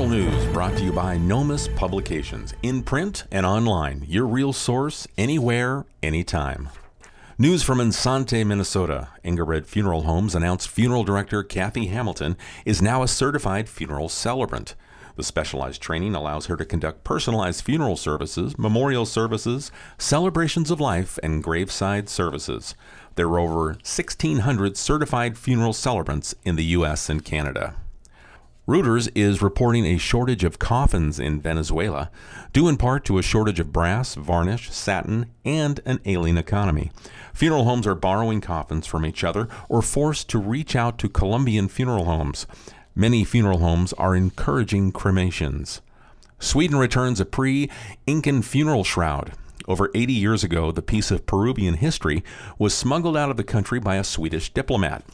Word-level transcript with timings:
Funeral 0.00 0.24
News 0.24 0.46
brought 0.54 0.78
to 0.78 0.82
you 0.82 0.92
by 0.92 1.18
Nomis 1.18 1.68
Publications. 1.68 2.54
In 2.62 2.82
print 2.82 3.24
and 3.30 3.44
online, 3.44 4.02
your 4.08 4.26
real 4.26 4.54
source 4.54 5.06
anywhere, 5.18 5.84
anytime. 6.02 6.70
News 7.36 7.62
from 7.62 7.80
Isanti, 7.80 8.46
Minnesota. 8.46 9.08
Ingered 9.22 9.66
Funeral 9.66 10.04
Homes 10.04 10.34
announced 10.34 10.70
funeral 10.70 11.04
director 11.04 11.42
Kathy 11.42 11.88
Hamilton 11.88 12.38
is 12.64 12.80
now 12.80 13.02
a 13.02 13.08
certified 13.08 13.68
funeral 13.68 14.08
celebrant. 14.08 14.74
The 15.16 15.22
specialized 15.22 15.82
training 15.82 16.14
allows 16.14 16.46
her 16.46 16.56
to 16.56 16.64
conduct 16.64 17.04
personalized 17.04 17.62
funeral 17.62 17.98
services, 17.98 18.58
memorial 18.58 19.04
services, 19.04 19.70
celebrations 19.98 20.70
of 20.70 20.80
life, 20.80 21.18
and 21.22 21.44
graveside 21.44 22.08
services. 22.08 22.74
There 23.16 23.28
are 23.28 23.38
over 23.38 23.64
1,600 23.66 24.78
certified 24.78 25.36
funeral 25.36 25.74
celebrants 25.74 26.34
in 26.42 26.56
the 26.56 26.64
U.S. 26.64 27.10
and 27.10 27.22
Canada. 27.22 27.74
Reuters 28.68 29.10
is 29.14 29.42
reporting 29.42 29.84
a 29.84 29.96
shortage 29.96 30.44
of 30.44 30.58
coffins 30.58 31.18
in 31.18 31.40
Venezuela, 31.40 32.10
due 32.52 32.68
in 32.68 32.76
part 32.76 33.04
to 33.06 33.18
a 33.18 33.22
shortage 33.22 33.58
of 33.58 33.72
brass, 33.72 34.14
varnish, 34.14 34.70
satin, 34.70 35.26
and 35.44 35.80
an 35.86 35.98
ailing 36.04 36.36
economy. 36.36 36.92
Funeral 37.32 37.64
homes 37.64 37.86
are 37.86 37.94
borrowing 37.94 38.40
coffins 38.40 38.86
from 38.86 39.06
each 39.06 39.24
other 39.24 39.48
or 39.68 39.82
forced 39.82 40.28
to 40.28 40.38
reach 40.38 40.76
out 40.76 40.98
to 40.98 41.08
Colombian 41.08 41.68
funeral 41.68 42.04
homes. 42.04 42.46
Many 42.94 43.24
funeral 43.24 43.58
homes 43.58 43.92
are 43.94 44.14
encouraging 44.14 44.92
cremations. 44.92 45.80
Sweden 46.38 46.76
returns 46.76 47.18
a 47.18 47.24
pre 47.24 47.70
Incan 48.06 48.42
funeral 48.42 48.84
shroud. 48.84 49.32
Over 49.66 49.90
80 49.94 50.12
years 50.12 50.44
ago, 50.44 50.70
the 50.70 50.82
piece 50.82 51.10
of 51.10 51.26
Peruvian 51.26 51.74
history 51.74 52.24
was 52.58 52.74
smuggled 52.74 53.16
out 53.16 53.30
of 53.30 53.36
the 53.36 53.44
country 53.44 53.78
by 53.78 53.96
a 53.96 54.04
Swedish 54.04 54.52
diplomat. 54.52 55.04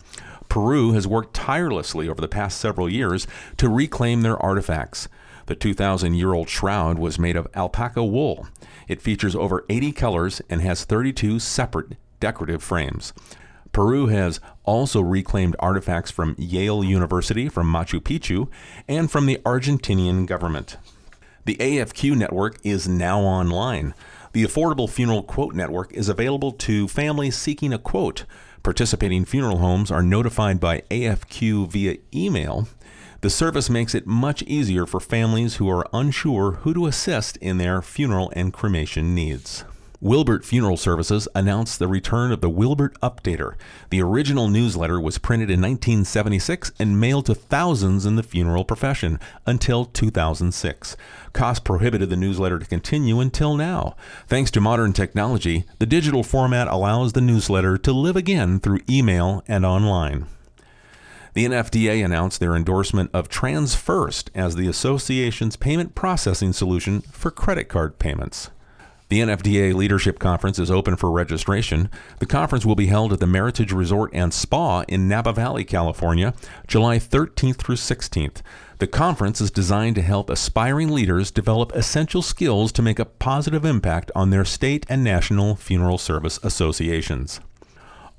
Peru 0.56 0.92
has 0.92 1.06
worked 1.06 1.34
tirelessly 1.34 2.08
over 2.08 2.22
the 2.22 2.28
past 2.28 2.58
several 2.58 2.88
years 2.88 3.26
to 3.58 3.68
reclaim 3.68 4.22
their 4.22 4.42
artifacts. 4.42 5.06
The 5.44 5.54
2,000 5.54 6.14
year 6.14 6.32
old 6.32 6.48
shroud 6.48 6.98
was 6.98 7.18
made 7.18 7.36
of 7.36 7.46
alpaca 7.54 8.02
wool. 8.02 8.46
It 8.88 9.02
features 9.02 9.36
over 9.36 9.66
80 9.68 9.92
colors 9.92 10.40
and 10.48 10.62
has 10.62 10.86
32 10.86 11.40
separate 11.40 11.98
decorative 12.20 12.62
frames. 12.62 13.12
Peru 13.72 14.06
has 14.06 14.40
also 14.64 15.02
reclaimed 15.02 15.56
artifacts 15.58 16.10
from 16.10 16.34
Yale 16.38 16.82
University, 16.82 17.50
from 17.50 17.70
Machu 17.70 18.00
Picchu, 18.00 18.48
and 18.88 19.10
from 19.10 19.26
the 19.26 19.36
Argentinian 19.44 20.24
government. 20.24 20.78
The 21.44 21.56
AFQ 21.56 22.16
network 22.16 22.56
is 22.64 22.88
now 22.88 23.20
online. 23.20 23.92
The 24.32 24.44
Affordable 24.44 24.88
Funeral 24.88 25.22
Quote 25.22 25.54
Network 25.54 25.92
is 25.92 26.08
available 26.08 26.52
to 26.52 26.88
families 26.88 27.36
seeking 27.36 27.74
a 27.74 27.78
quote. 27.78 28.24
Participating 28.66 29.24
funeral 29.24 29.58
homes 29.58 29.92
are 29.92 30.02
notified 30.02 30.58
by 30.58 30.82
AFQ 30.90 31.70
via 31.70 31.98
email. 32.12 32.66
The 33.20 33.30
service 33.30 33.70
makes 33.70 33.94
it 33.94 34.08
much 34.08 34.42
easier 34.42 34.86
for 34.86 34.98
families 34.98 35.54
who 35.54 35.70
are 35.70 35.86
unsure 35.92 36.50
who 36.50 36.74
to 36.74 36.86
assist 36.86 37.36
in 37.36 37.58
their 37.58 37.80
funeral 37.80 38.32
and 38.34 38.52
cremation 38.52 39.14
needs. 39.14 39.64
Wilbert 40.00 40.44
Funeral 40.44 40.76
Services 40.76 41.26
announced 41.34 41.78
the 41.78 41.88
return 41.88 42.30
of 42.30 42.40
the 42.40 42.50
Wilbert 42.50 43.00
Updater. 43.00 43.54
The 43.90 44.02
original 44.02 44.48
newsletter 44.48 45.00
was 45.00 45.18
printed 45.18 45.48
in 45.48 45.60
1976 45.60 46.72
and 46.78 47.00
mailed 47.00 47.26
to 47.26 47.34
thousands 47.34 48.04
in 48.04 48.16
the 48.16 48.22
funeral 48.22 48.64
profession 48.64 49.18
until 49.46 49.86
2006. 49.86 50.96
Cost 51.32 51.64
prohibited 51.64 52.10
the 52.10 52.16
newsletter 52.16 52.58
to 52.58 52.66
continue 52.66 53.20
until 53.20 53.56
now. 53.56 53.96
Thanks 54.26 54.50
to 54.52 54.60
modern 54.60 54.92
technology, 54.92 55.64
the 55.78 55.86
digital 55.86 56.22
format 56.22 56.68
allows 56.68 57.14
the 57.14 57.20
newsletter 57.20 57.78
to 57.78 57.92
live 57.92 58.16
again 58.16 58.60
through 58.60 58.80
email 58.90 59.42
and 59.48 59.64
online. 59.64 60.26
The 61.32 61.44
NFDA 61.44 62.02
announced 62.04 62.40
their 62.40 62.56
endorsement 62.56 63.10
of 63.12 63.28
TransFirst 63.28 64.30
as 64.34 64.56
the 64.56 64.68
association's 64.68 65.56
payment 65.56 65.94
processing 65.94 66.54
solution 66.54 67.02
for 67.02 67.30
credit 67.30 67.68
card 67.68 67.98
payments. 67.98 68.50
The 69.08 69.20
NFDA 69.20 69.72
Leadership 69.72 70.18
Conference 70.18 70.58
is 70.58 70.68
open 70.68 70.96
for 70.96 71.12
registration. 71.12 71.90
The 72.18 72.26
conference 72.26 72.66
will 72.66 72.74
be 72.74 72.86
held 72.86 73.12
at 73.12 73.20
the 73.20 73.26
Meritage 73.26 73.72
Resort 73.72 74.10
and 74.12 74.34
Spa 74.34 74.82
in 74.88 75.06
Napa 75.06 75.32
Valley, 75.32 75.62
California, 75.62 76.34
July 76.66 76.98
13th 76.98 77.54
through 77.56 77.76
16th. 77.76 78.42
The 78.78 78.88
conference 78.88 79.40
is 79.40 79.52
designed 79.52 79.94
to 79.94 80.02
help 80.02 80.28
aspiring 80.28 80.88
leaders 80.88 81.30
develop 81.30 81.72
essential 81.72 82.20
skills 82.20 82.72
to 82.72 82.82
make 82.82 82.98
a 82.98 83.04
positive 83.04 83.64
impact 83.64 84.10
on 84.16 84.30
their 84.30 84.44
state 84.44 84.84
and 84.88 85.04
national 85.04 85.54
funeral 85.54 85.98
service 85.98 86.40
associations. 86.42 87.38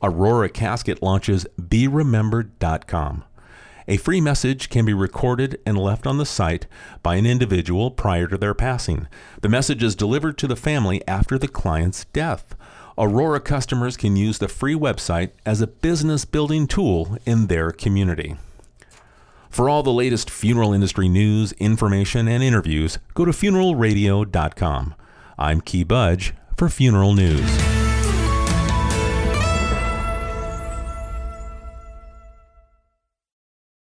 Aurora 0.01 0.47
Casket 0.47 1.03
launches 1.03 1.45
BeRemembered.com. 1.59 3.25
A 3.89 3.97
free 3.97 4.19
message 4.19 4.69
can 4.69 4.83
be 4.83 4.93
recorded 4.93 5.61
and 5.65 5.77
left 5.77 6.05
on 6.05 6.17
the 6.17 6.25
site 6.25 6.67
by 7.03 7.15
an 7.15 7.25
individual 7.25 7.89
prior 7.89 8.27
to 8.27 8.37
their 8.37 8.53
passing. 8.53 9.07
The 9.41 9.47
message 9.47 9.81
is 9.81 9.95
delivered 9.95 10.37
to 10.39 10.47
the 10.47 10.57
family 10.57 11.01
after 11.07 11.37
the 11.37 11.47
client's 11.47 12.03
death. 12.05 12.53
Aurora 12.97 13.39
customers 13.39 13.95
can 13.95 14.17
use 14.17 14.39
the 14.39 14.49
free 14.49 14.75
website 14.75 15.31
as 15.45 15.61
a 15.61 15.67
business 15.67 16.25
building 16.25 16.67
tool 16.67 17.17
in 17.25 17.47
their 17.47 17.71
community. 17.71 18.35
For 19.49 19.69
all 19.69 19.83
the 19.83 19.93
latest 19.93 20.29
funeral 20.29 20.73
industry 20.73 21.07
news, 21.07 21.53
information, 21.53 22.27
and 22.27 22.43
interviews, 22.43 22.99
go 23.13 23.23
to 23.23 23.31
funeralradio.com. 23.31 24.95
I'm 25.37 25.61
Key 25.61 25.85
Budge 25.85 26.33
for 26.57 26.67
Funeral 26.67 27.13
News. 27.13 27.76